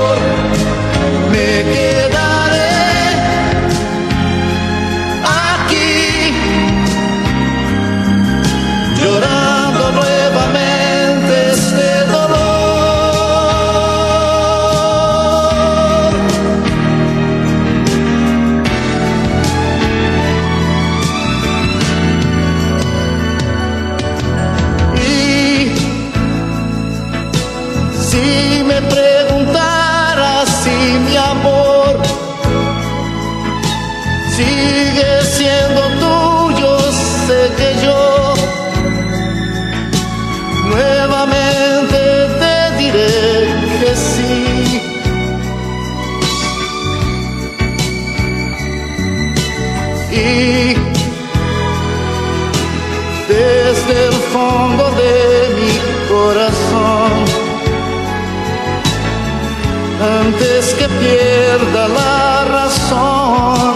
antes 60.30 60.74
que 60.74 60.86
pierda 60.88 61.88
la 61.88 62.44
razón, 62.44 63.74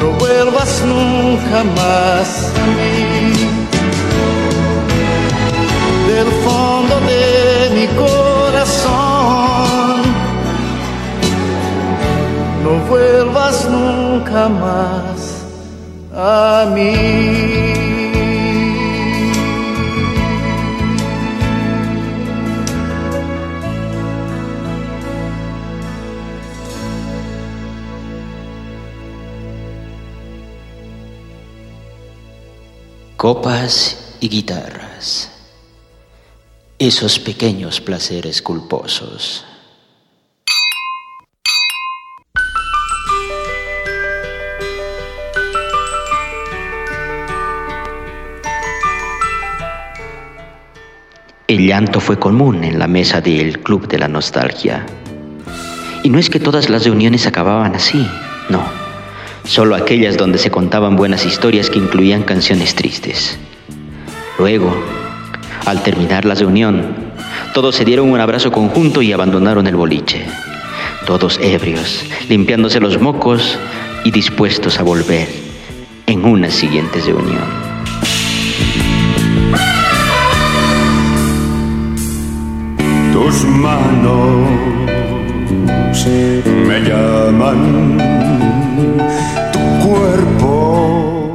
no 0.00 0.08
vuelvas 0.18 0.82
nunca 0.84 1.58
más 1.80 2.28
a 2.62 2.66
mí. 2.76 3.32
Del 6.08 6.30
fondo 6.44 6.94
de 7.10 7.24
mi 7.76 7.86
corazón, 8.04 10.02
no 12.64 12.72
vuelvas 12.88 13.68
nunca 13.68 14.48
más 14.48 15.18
a 16.14 16.66
mí. 16.74 17.97
Copas 33.18 34.16
y 34.20 34.28
guitarras. 34.28 35.32
Esos 36.78 37.18
pequeños 37.18 37.80
placeres 37.80 38.40
culposos. 38.40 39.44
El 51.48 51.66
llanto 51.66 51.98
fue 51.98 52.20
común 52.20 52.62
en 52.62 52.78
la 52.78 52.86
mesa 52.86 53.20
del 53.20 53.58
Club 53.64 53.88
de 53.88 53.98
la 53.98 54.06
Nostalgia. 54.06 54.86
Y 56.04 56.08
no 56.08 56.20
es 56.20 56.30
que 56.30 56.38
todas 56.38 56.70
las 56.70 56.84
reuniones 56.84 57.26
acababan 57.26 57.74
así, 57.74 58.06
no. 58.48 58.87
Solo 59.48 59.74
aquellas 59.74 60.18
donde 60.18 60.36
se 60.38 60.50
contaban 60.50 60.94
buenas 60.94 61.24
historias 61.24 61.70
que 61.70 61.78
incluían 61.78 62.22
canciones 62.22 62.74
tristes. 62.74 63.38
Luego, 64.38 64.72
al 65.64 65.82
terminar 65.82 66.26
la 66.26 66.34
reunión, 66.34 66.94
todos 67.54 67.74
se 67.74 67.86
dieron 67.86 68.10
un 68.10 68.20
abrazo 68.20 68.52
conjunto 68.52 69.00
y 69.00 69.12
abandonaron 69.12 69.66
el 69.66 69.74
boliche. 69.74 70.26
Todos 71.06 71.40
ebrios, 71.42 72.04
limpiándose 72.28 72.78
los 72.78 73.00
mocos 73.00 73.58
y 74.04 74.10
dispuestos 74.10 74.78
a 74.78 74.82
volver 74.82 75.26
en 76.06 76.24
una 76.26 76.50
siguiente 76.50 77.00
reunión. 77.00 77.68
tus 83.28 83.44
manos 83.44 84.97
me 85.50 86.80
llaman, 86.80 87.98
tu 89.52 89.88
cuerpo. 89.88 91.32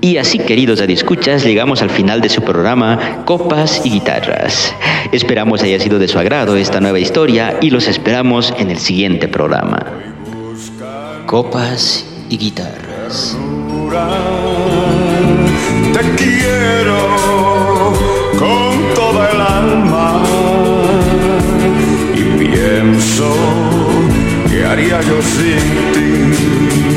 Y 0.00 0.16
así, 0.16 0.38
queridos 0.38 0.80
escuchas, 0.80 1.44
llegamos 1.44 1.82
al 1.82 1.90
final 1.90 2.20
de 2.20 2.28
su 2.28 2.42
programa 2.42 3.22
Copas 3.24 3.82
y 3.84 3.90
Guitarras. 3.90 4.74
Esperamos 5.12 5.62
haya 5.62 5.78
sido 5.78 5.98
de 5.98 6.08
su 6.08 6.18
agrado 6.18 6.56
esta 6.56 6.80
nueva 6.80 6.98
historia 6.98 7.56
y 7.60 7.70
los 7.70 7.88
esperamos 7.88 8.54
en 8.58 8.70
el 8.70 8.78
siguiente 8.78 9.28
programa. 9.28 9.84
Copas 11.26 12.06
y 12.28 12.38
Guitarras. 12.38 13.36
Te 15.92 16.00
quiero 16.16 17.59
que 24.48 24.64
haría 24.64 25.00
yo 25.02 25.22
sin 25.22 25.58
ti. 25.92 26.89